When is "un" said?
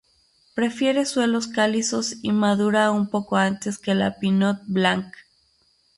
2.89-3.07